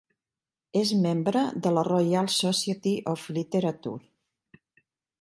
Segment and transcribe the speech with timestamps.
[0.79, 4.63] És membre de la Royal Society of Literature.